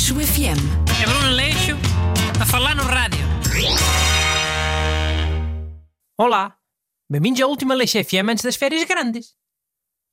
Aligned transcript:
Leixo 0.00 0.14
FM. 0.14 0.56
É 1.02 1.06
Bruno 1.06 1.30
Leixo 1.34 1.76
a 2.40 2.46
falar 2.46 2.74
no 2.74 2.84
rádio. 2.84 3.20
Olá, 6.16 6.58
bem-vindos 7.10 7.42
à 7.42 7.46
última 7.46 7.74
Leixo 7.74 8.02
FM 8.02 8.30
antes 8.30 8.42
das 8.42 8.56
férias 8.56 8.82
grandes. 8.84 9.36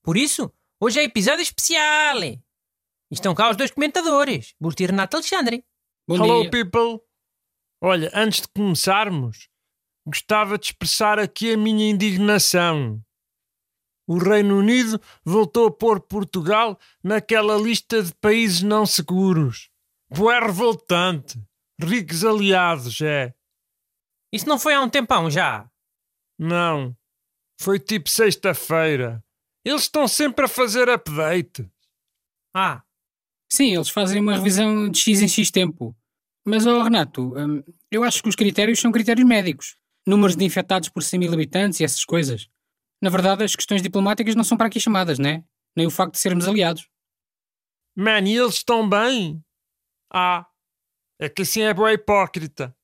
Por 0.04 0.18
isso, 0.18 0.52
hoje 0.78 1.00
é 1.00 1.04
episódio 1.04 1.42
especial. 1.42 2.22
E 2.22 2.38
estão 3.10 3.34
cá 3.34 3.50
os 3.50 3.56
dois 3.56 3.72
comentadores, 3.72 4.54
Burti 4.60 4.84
e 4.84 4.88
Renato 4.88 5.16
Alexandre. 5.16 5.64
Bom 6.06 6.16
Hello, 6.16 6.42
dia. 6.42 6.52
people! 6.52 7.00
Olha, 7.82 8.12
antes 8.14 8.42
de 8.42 8.50
começarmos, 8.50 9.48
gostava 10.06 10.58
de 10.58 10.66
expressar 10.66 11.18
aqui 11.18 11.54
a 11.54 11.58
minha 11.58 11.90
indignação. 11.90 13.02
O 14.06 14.18
Reino 14.18 14.60
Unido 14.60 15.00
voltou 15.24 15.68
a 15.68 15.72
pôr 15.72 16.02
Portugal 16.02 16.78
naquela 17.02 17.56
lista 17.56 18.04
de 18.04 18.14
países 18.16 18.62
não 18.62 18.86
seguros. 18.86 19.70
Bué 20.10 20.40
revoltante. 20.40 21.42
Ricos 21.80 22.24
aliados, 22.24 23.00
é. 23.02 23.34
Isso 24.34 24.48
não 24.48 24.58
foi 24.58 24.74
há 24.74 24.82
um 24.82 24.90
tempão 24.90 25.30
já. 25.30 25.70
Não. 26.40 26.96
Foi 27.60 27.80
tipo 27.80 28.10
sexta-feira. 28.10 29.24
Eles 29.64 29.84
estão 29.84 30.08
sempre 30.08 30.46
a 30.46 30.48
fazer 30.48 30.90
update. 30.90 31.70
Ah, 32.54 32.84
Sim, 33.52 33.76
eles 33.76 33.90
fazem 33.90 34.22
uma 34.22 34.36
revisão 34.36 34.90
de 34.90 35.00
X 35.00 35.22
em 35.22 35.28
X 35.28 35.50
tempo. 35.50 35.96
Mas, 36.46 36.66
ó 36.66 36.82
Renato, 36.82 37.34
hum, 37.38 37.64
eu 37.92 38.04
acho 38.04 38.22
que 38.22 38.30
os 38.30 38.36
critérios 38.36 38.80
são 38.80 38.92
critérios 38.92 39.28
médicos. 39.28 39.78
Números 40.06 40.36
de 40.36 40.46
infectados 40.46 40.90
por 40.90 41.04
100 41.04 41.20
mil 41.20 41.34
habitantes 41.34 41.80
e 41.80 41.84
essas 41.84 42.04
coisas. 42.06 42.48
Na 43.02 43.10
verdade, 43.10 43.44
as 43.44 43.56
questões 43.56 43.82
diplomáticas 43.82 44.36
não 44.36 44.44
são 44.44 44.58
para 44.58 44.68
aqui 44.68 44.80
chamadas, 44.80 45.20
né? 45.20 45.44
Nem 45.76 45.88
o 45.88 45.92
facto 45.92 46.14
de 46.14 46.20
sermos 46.20 46.48
aliados. 46.48 46.88
Man, 47.96 48.22
e 48.22 48.36
eles 48.36 48.56
estão 48.56 48.88
bem? 48.88 49.44
Ah, 50.12 50.46
é 51.20 51.30
que 51.30 51.42
assim 51.42 51.62
é 51.62 51.74
boa 51.74 51.94
hipócrita. 51.94 52.76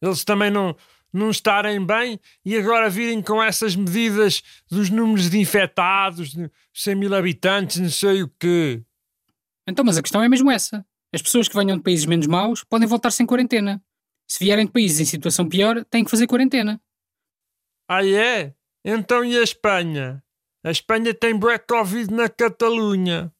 Eles 0.00 0.24
também 0.24 0.50
não, 0.50 0.76
não 1.12 1.30
estarem 1.30 1.84
bem 1.84 2.20
e 2.44 2.56
agora 2.56 2.90
virem 2.90 3.22
com 3.22 3.42
essas 3.42 3.74
medidas 3.74 4.42
dos 4.70 4.90
números 4.90 5.30
de 5.30 5.38
infectados, 5.38 6.30
de 6.30 6.50
100 6.74 6.94
mil 6.94 7.14
habitantes, 7.14 7.78
não 7.78 7.90
sei 7.90 8.22
o 8.22 8.28
quê. 8.38 8.82
Então, 9.66 9.84
mas 9.84 9.98
a 9.98 10.02
questão 10.02 10.22
é 10.22 10.28
mesmo 10.28 10.50
essa. 10.50 10.84
As 11.12 11.22
pessoas 11.22 11.48
que 11.48 11.56
venham 11.56 11.76
de 11.76 11.82
países 11.82 12.06
menos 12.06 12.26
maus 12.26 12.64
podem 12.64 12.86
voltar 12.86 13.10
sem 13.10 13.26
quarentena. 13.26 13.82
Se 14.26 14.44
vierem 14.44 14.66
de 14.66 14.72
países 14.72 15.00
em 15.00 15.04
situação 15.04 15.48
pior, 15.48 15.84
têm 15.86 16.04
que 16.04 16.10
fazer 16.10 16.26
quarentena. 16.26 16.80
Ah, 17.88 18.06
é? 18.06 18.54
Então 18.84 19.24
e 19.24 19.36
a 19.38 19.42
Espanha? 19.42 20.22
A 20.62 20.70
Espanha 20.70 21.14
tem 21.14 21.34
bué 21.34 21.58
Covid 21.58 22.12
na 22.12 22.28
Catalunha. 22.28 23.32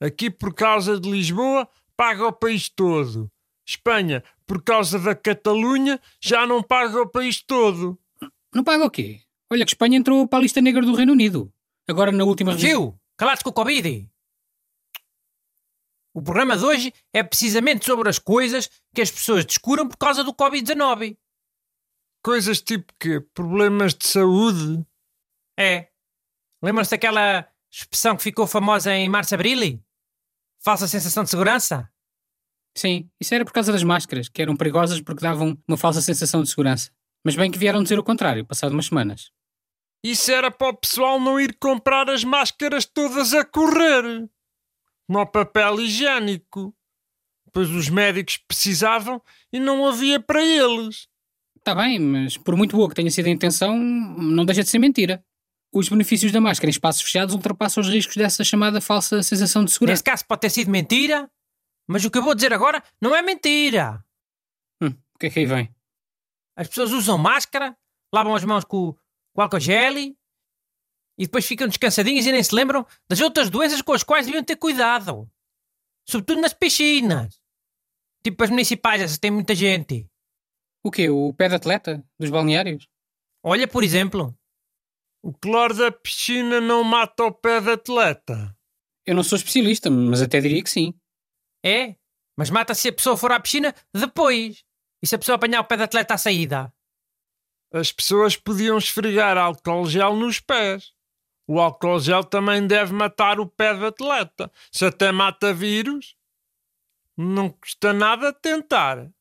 Aqui, 0.00 0.30
por 0.30 0.54
causa 0.54 0.98
de 0.98 1.08
Lisboa, 1.08 1.68
paga 1.98 2.28
o 2.28 2.32
país 2.32 2.68
todo. 2.68 3.28
Espanha, 3.66 4.22
por 4.46 4.62
causa 4.62 4.98
da 5.00 5.16
Catalunha, 5.16 6.00
já 6.22 6.46
não 6.46 6.62
paga 6.62 7.02
o 7.02 7.08
país 7.08 7.42
todo. 7.42 7.98
Não 8.54 8.62
paga 8.62 8.84
o 8.84 8.90
quê? 8.90 9.20
Olha 9.52 9.64
que 9.64 9.72
Espanha 9.72 9.98
entrou 9.98 10.26
para 10.26 10.38
a 10.38 10.42
lista 10.42 10.62
negra 10.62 10.80
do 10.82 10.94
Reino 10.94 11.12
Unido. 11.12 11.52
Agora 11.88 12.12
na 12.12 12.24
última 12.24 12.52
revisão. 12.52 12.70
Gil, 12.70 13.00
calaste 13.16 13.42
com 13.42 13.50
o 13.50 13.52
Covid. 13.52 14.08
O 16.14 16.22
programa 16.22 16.56
de 16.56 16.64
hoje 16.64 16.94
é 17.12 17.22
precisamente 17.22 17.84
sobre 17.84 18.08
as 18.08 18.18
coisas 18.18 18.70
que 18.94 19.02
as 19.02 19.10
pessoas 19.10 19.44
descuram 19.44 19.88
por 19.88 19.96
causa 19.96 20.22
do 20.22 20.32
Covid-19. 20.32 21.18
Coisas 22.22 22.60
tipo 22.60 22.92
que 22.98 23.20
problemas 23.20 23.94
de 23.94 24.06
saúde. 24.06 24.86
É. 25.58 25.88
Lembram-se 26.62 26.92
daquela 26.92 27.48
expressão 27.70 28.16
que 28.16 28.22
ficou 28.22 28.46
famosa 28.46 28.94
em 28.94 29.08
março-abril? 29.08 29.82
Falsa 30.60 30.88
sensação 30.88 31.24
de 31.24 31.30
segurança? 31.30 31.90
Sim, 32.76 33.10
isso 33.20 33.34
era 33.34 33.44
por 33.44 33.52
causa 33.52 33.72
das 33.72 33.82
máscaras, 33.82 34.28
que 34.28 34.40
eram 34.42 34.56
perigosas 34.56 35.00
porque 35.00 35.22
davam 35.22 35.56
uma 35.66 35.76
falsa 35.76 36.00
sensação 36.00 36.42
de 36.42 36.48
segurança. 36.48 36.90
Mas 37.24 37.34
bem 37.34 37.50
que 37.50 37.58
vieram 37.58 37.82
dizer 37.82 37.98
o 37.98 38.04
contrário, 38.04 38.46
passado 38.46 38.72
umas 38.72 38.86
semanas. 38.86 39.30
Isso 40.04 40.30
era 40.30 40.50
para 40.50 40.68
o 40.68 40.76
pessoal 40.76 41.18
não 41.18 41.40
ir 41.40 41.56
comprar 41.58 42.08
as 42.08 42.22
máscaras 42.22 42.84
todas 42.84 43.34
a 43.34 43.44
correr. 43.44 44.28
No 45.08 45.26
papel 45.26 45.80
higiênico. 45.80 46.74
Pois 47.52 47.70
os 47.70 47.88
médicos 47.88 48.36
precisavam 48.36 49.20
e 49.52 49.58
não 49.58 49.86
havia 49.86 50.20
para 50.20 50.44
eles. 50.44 51.08
Está 51.56 51.74
bem, 51.74 51.98
mas 51.98 52.36
por 52.36 52.56
muito 52.56 52.76
boa 52.76 52.88
que 52.88 52.94
tenha 52.94 53.10
sido 53.10 53.26
a 53.26 53.30
intenção, 53.30 53.76
não 53.76 54.44
deixa 54.44 54.62
de 54.62 54.68
ser 54.68 54.78
mentira. 54.78 55.24
Os 55.72 55.88
benefícios 55.88 56.32
da 56.32 56.40
máscara 56.40 56.68
em 56.68 56.70
espaços 56.70 57.02
fechados 57.02 57.34
ultrapassam 57.34 57.82
os 57.82 57.88
riscos 57.88 58.16
dessa 58.16 58.42
chamada 58.42 58.80
falsa 58.80 59.22
sensação 59.22 59.64
de 59.64 59.70
segurança. 59.70 59.92
Nesse 59.92 60.04
caso 60.04 60.26
pode 60.26 60.40
ter 60.40 60.50
sido 60.50 60.70
mentira, 60.70 61.30
mas 61.86 62.04
o 62.04 62.10
que 62.10 62.18
eu 62.18 62.22
vou 62.22 62.34
dizer 62.34 62.52
agora 62.52 62.82
não 63.00 63.14
é 63.14 63.20
mentira. 63.20 64.02
Hum, 64.82 64.94
o 65.14 65.18
que 65.18 65.26
é 65.26 65.30
que 65.30 65.40
aí 65.40 65.46
vem? 65.46 65.74
As 66.56 66.68
pessoas 66.68 66.92
usam 66.92 67.18
máscara, 67.18 67.76
lavam 68.12 68.34
as 68.34 68.44
mãos 68.44 68.64
com, 68.64 68.96
com 69.34 69.42
álcool 69.42 69.60
gel 69.60 69.96
e 69.98 70.16
depois 71.18 71.44
ficam 71.44 71.68
descansadinhas 71.68 72.24
e 72.26 72.32
nem 72.32 72.42
se 72.42 72.54
lembram 72.54 72.86
das 73.08 73.20
outras 73.20 73.50
doenças 73.50 73.82
com 73.82 73.92
as 73.92 74.02
quais 74.02 74.24
deviam 74.24 74.44
ter 74.44 74.56
cuidado. 74.56 75.28
Sobretudo 76.08 76.40
nas 76.40 76.54
piscinas. 76.54 77.42
Tipo 78.22 78.44
as 78.44 78.50
municipais, 78.50 79.02
essas 79.02 79.18
têm 79.18 79.30
muita 79.30 79.54
gente. 79.54 80.08
O 80.82 80.90
quê? 80.90 81.10
O 81.10 81.34
pé 81.34 81.48
de 81.48 81.56
atleta? 81.56 82.04
Dos 82.18 82.30
balneários? 82.30 82.88
Olha, 83.42 83.66
por 83.66 83.82
exemplo, 83.82 84.37
O 85.28 85.32
cloro 85.34 85.74
da 85.74 85.92
piscina 85.92 86.58
não 86.58 86.82
mata 86.82 87.22
o 87.22 87.30
pé 87.30 87.60
de 87.60 87.72
atleta. 87.72 88.56
Eu 89.04 89.14
não 89.14 89.22
sou 89.22 89.36
especialista, 89.36 89.90
mas 89.90 90.22
até 90.22 90.40
diria 90.40 90.62
que 90.62 90.70
sim. 90.70 90.98
é, 91.62 91.96
mas 92.34 92.48
mata 92.48 92.74
se 92.74 92.88
a 92.88 92.92
pessoa 92.94 93.14
for 93.14 93.30
à 93.30 93.38
piscina 93.38 93.74
depois. 93.94 94.64
E 95.02 95.06
se 95.06 95.14
a 95.14 95.18
pessoa 95.18 95.36
apanhar 95.36 95.60
o 95.60 95.66
pé 95.66 95.76
de 95.76 95.82
atleta 95.82 96.14
à 96.14 96.16
saída? 96.16 96.72
As 97.70 97.92
pessoas 97.92 98.38
podiam 98.38 98.78
esfregar 98.78 99.36
álcool 99.36 99.84
gel 99.84 100.16
nos 100.16 100.40
pés. 100.40 100.94
O 101.46 101.60
álcool 101.60 102.00
gel 102.00 102.24
também 102.24 102.66
deve 102.66 102.94
matar 102.94 103.38
o 103.38 103.46
pé 103.46 103.74
de 103.74 103.84
atleta. 103.84 104.50
Se 104.72 104.86
até 104.86 105.12
mata 105.12 105.52
vírus, 105.52 106.16
não 107.14 107.50
custa 107.50 107.92
nada 107.92 108.32
tentar. 108.32 109.12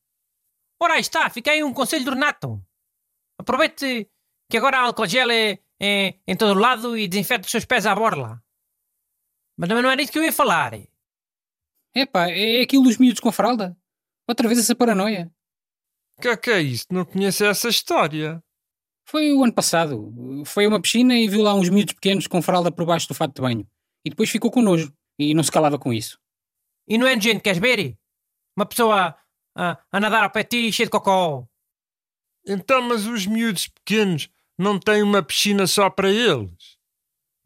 Ora, 0.81 0.93
aí 0.93 1.01
está, 1.01 1.29
fica 1.29 1.51
aí 1.51 1.61
um 1.65 1.73
conselho 1.73 2.05
do 2.05 2.11
Renato. 2.11 2.65
Aproveite 3.37 4.09
que 4.49 4.55
agora 4.55 4.79
álcool 4.79 5.05
gel 5.05 5.29
é, 5.29 5.59
é, 5.81 6.15
em 6.27 6.35
todo 6.35 6.59
lado 6.59 6.97
e 6.97 7.07
desinfete 7.07 7.45
os 7.45 7.51
seus 7.51 7.65
pés 7.65 7.85
à 7.85 7.93
borla. 7.93 8.41
Mas 9.57 9.69
também 9.69 9.83
não 9.83 9.91
era 9.91 10.01
isso 10.01 10.11
que 10.11 10.19
eu 10.19 10.23
ia 10.23 10.31
falar. 10.31 10.73
Epá, 11.95 12.29
é 12.29 12.61
aquilo 12.61 12.83
dos 12.83 12.97
miúdos 12.97 13.19
com 13.19 13.31
fralda? 13.31 13.75
Outra 14.27 14.47
vez 14.47 14.59
essa 14.59 14.75
paranoia. 14.75 15.31
Que 16.21 16.29
é 16.29 16.37
que 16.37 16.51
é 16.51 16.61
isso? 16.61 16.85
Não 16.91 17.05
conheço 17.05 17.45
essa 17.45 17.69
história. 17.69 18.43
Foi 19.07 19.31
o 19.31 19.43
ano 19.43 19.53
passado. 19.53 20.43
Foi 20.45 20.65
a 20.65 20.67
uma 20.67 20.81
piscina 20.81 21.15
e 21.15 21.27
viu 21.27 21.41
lá 21.41 21.53
uns 21.53 21.69
miúdos 21.69 21.93
pequenos 21.93 22.27
com 22.27 22.41
fralda 22.41 22.71
por 22.71 22.85
baixo 22.85 23.07
do 23.07 23.15
fato 23.15 23.35
de 23.35 23.41
banho. 23.41 23.67
E 24.05 24.09
depois 24.09 24.29
ficou 24.29 24.51
com 24.51 24.61
nojo. 24.61 24.93
E 25.17 25.33
não 25.33 25.43
se 25.43 25.51
calava 25.51 25.79
com 25.79 25.93
isso. 25.93 26.19
E 26.87 26.97
não 26.97 27.07
é 27.07 27.15
nojento, 27.15 27.41
queres 27.41 27.59
ver? 27.59 27.97
Uma 28.55 28.65
pessoa 28.65 29.17
a, 29.55 29.83
a 29.91 29.99
nadar 29.99 30.23
ao 30.23 30.31
pé 30.31 30.43
de 30.43 30.49
ti 30.49 30.71
cheio 30.71 30.87
de 30.87 30.91
cocó. 30.91 31.47
Então, 32.45 32.81
mas 32.81 33.05
os 33.05 33.25
miúdos 33.25 33.67
pequenos 33.67 34.29
não 34.57 34.79
têm 34.79 35.03
uma 35.03 35.21
piscina 35.23 35.67
só 35.67 35.89
para 35.89 36.09
eles? 36.09 36.77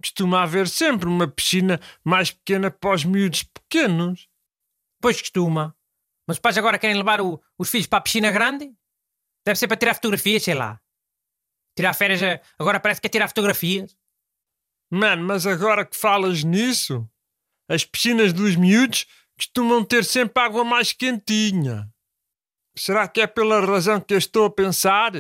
Costuma 0.02 0.44
haver 0.44 0.68
sempre 0.68 1.08
uma 1.08 1.28
piscina 1.28 1.80
mais 2.04 2.32
pequena 2.32 2.72
para 2.72 2.96
os 2.96 3.06
miúdos 3.06 3.44
pequenos. 3.44 4.28
Pois 5.02 5.20
costuma. 5.20 5.76
Mas 6.28 6.38
os 6.38 6.42
pais 6.42 6.58
agora 6.58 6.80
querem 6.80 6.96
levar 6.96 7.22
o- 7.22 7.42
os 7.58 7.70
filhos 7.70 7.88
para 7.88 8.00
a 8.00 8.02
piscina 8.02 8.32
grande? 8.32 8.74
Deve 9.46 9.58
ser 9.60 9.68
para 9.68 9.78
tirar 9.78 9.94
fotografias, 9.96 10.44
sei 10.44 10.54
lá. 10.54 10.80
Tirar 11.76 11.94
férias, 11.94 12.22
agora 12.60 12.80
parece 12.80 13.02
que 13.02 13.08
é 13.08 13.10
tirar 13.10 13.28
fotografias. 13.28 13.96
Mano, 14.92 15.24
mas 15.26 15.46
agora 15.48 15.86
que 15.86 15.96
falas 15.96 16.44
nisso, 16.44 17.08
as 17.70 17.86
piscinas 17.86 18.34
dos 18.34 18.56
miúdos 18.56 19.06
costumam 19.38 19.84
ter 19.84 20.04
sempre 20.04 20.44
água 20.44 20.64
mais 20.64 20.94
quentinha. 20.94 21.90
Será 22.78 23.08
que 23.08 23.22
é 23.22 23.28
pela 23.28 23.66
razão 23.66 24.00
que 24.02 24.14
eu 24.14 24.18
estou 24.18 24.46
a 24.46 24.52
pensar? 24.52 25.12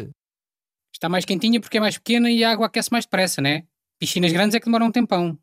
Está 1.01 1.09
mais 1.09 1.25
quentinha 1.25 1.59
porque 1.59 1.77
é 1.77 1.81
mais 1.81 1.98
pequena 1.98 2.30
e 2.30 2.44
a 2.44 2.51
água 2.51 2.68
aquece 2.68 2.92
mais 2.92 3.06
depressa, 3.06 3.42
né? 3.42 3.65
Piscinas 3.98 4.31
grandes 4.31 4.53
é 4.53 4.59
que 4.59 4.65
demoram 4.65 4.86
um 4.86 4.92
tempão. 4.92 5.36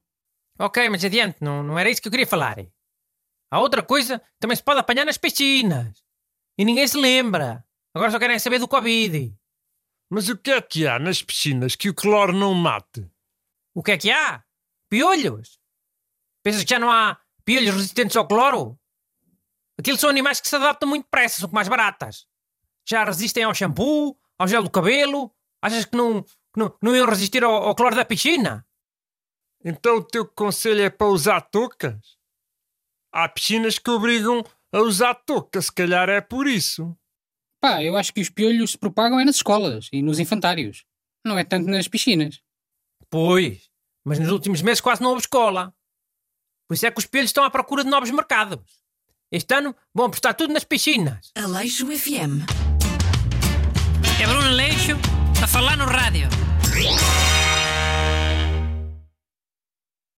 Ok, 0.56 0.88
mas 0.88 1.05
adiante, 1.05 1.38
não, 1.43 1.64
não 1.64 1.76
era 1.76 1.90
isso 1.90 2.00
que 2.00 2.06
eu 2.06 2.12
queria 2.12 2.28
falar. 2.28 2.64
Há 3.50 3.58
outra 3.58 3.82
coisa 3.82 4.20
que 4.20 4.38
também 4.38 4.56
se 4.56 4.62
pode 4.62 4.78
apanhar 4.78 5.05
nas 5.05 5.19
piscinas. 5.19 6.00
E 6.56 6.64
ninguém 6.64 6.87
se 6.87 6.96
lembra. 6.96 7.66
Agora 7.93 8.12
só 8.12 8.20
querem 8.20 8.38
saber 8.38 8.60
do 8.60 8.69
Covid. 8.69 9.37
Mas 10.08 10.28
o 10.28 10.38
que 10.38 10.52
é 10.52 10.62
que 10.62 10.87
há 10.87 10.96
nas 10.96 11.25
piscinas 11.25 11.75
que 11.75 11.90
o 11.90 11.94
cloro 11.94 12.32
não 12.32 12.55
mate? 12.55 13.10
O 13.75 13.82
que 13.82 13.90
é 13.90 13.99
que 13.99 14.12
há? 14.12 14.44
Piolhos? 14.88 15.58
Pensas 16.40 16.62
que 16.62 16.70
já 16.70 16.78
não 16.78 16.88
há 16.88 17.20
piolhos 17.44 17.75
resistentes 17.75 18.16
ao 18.16 18.28
cloro? 18.28 18.78
Aqueles 19.76 19.99
são 19.99 20.08
animais 20.08 20.40
que 20.40 20.46
se 20.46 20.55
adaptam 20.55 20.88
muito 20.88 21.06
depressa, 21.06 21.40
são 21.40 21.50
as 21.58 21.69
baratas. 21.69 22.28
Já 22.88 23.02
resistem 23.02 23.43
ao 23.43 23.52
shampoo, 23.52 24.16
ao 24.38 24.46
gel 24.46 24.62
do 24.62 24.70
cabelo. 24.70 25.34
Achas 25.62 25.84
que 25.84 25.96
não, 25.96 26.22
que 26.22 26.56
não, 26.56 26.76
não 26.82 26.96
iam 26.96 27.06
resistir 27.06 27.43
ao, 27.43 27.52
ao 27.52 27.75
cloro 27.75 27.96
da 27.96 28.05
piscina? 28.05 28.66
Então 29.64 29.96
o 29.96 30.05
teu 30.05 30.26
conselho 30.26 30.82
é 30.82 30.90
para 30.90 31.08
usar 31.08 31.40
toucas? 31.40 32.16
Há 33.12 33.28
piscinas 33.28 33.78
que 33.78 33.90
obrigam 33.90 34.44
a 34.72 34.81
usar 34.81 35.14
touca, 35.14 35.60
se 35.60 35.72
calhar 35.72 36.08
é 36.08 36.20
por 36.20 36.46
isso. 36.46 36.96
Pá, 37.60 37.82
eu 37.82 37.96
acho 37.96 38.12
que 38.12 38.20
os 38.20 38.31
piolhos 38.31 38.72
se 38.72 38.78
propagam 38.78 39.19
é 39.19 39.25
nas 39.25 39.37
escolas 39.37 39.88
e 39.93 40.00
nos 40.00 40.19
infantários. 40.19 40.84
Não 41.25 41.38
é 41.38 41.43
tanto 41.43 41.69
nas 41.69 41.88
piscinas. 41.88 42.40
Pois, 43.10 43.69
mas 44.05 44.19
nos 44.19 44.31
últimos 44.31 44.62
meses 44.62 44.81
quase 44.81 45.02
não 45.02 45.10
houve 45.10 45.22
escola. 45.22 45.75
Por 46.69 46.75
isso 46.75 46.87
é 46.87 46.90
que 46.90 46.99
os 46.99 47.06
piolhos 47.06 47.31
estão 47.31 47.43
à 47.43 47.50
procura 47.50 47.82
de 47.82 47.90
novos 47.90 48.10
mercados. 48.10 48.60
Este 49.32 49.55
ano 49.55 49.75
vão 49.93 50.06
apostar 50.06 50.34
tudo 50.34 50.52
nas 50.52 50.64
piscinas. 50.64 51.32
Aleixo 51.34 51.87
FM. 51.87 52.46
É 54.22 54.26
Bruno 54.26 54.50
Leixo 54.50 55.18
a 55.43 55.46
falar 55.46 55.76
no 55.76 55.87
rádio. 55.87 56.29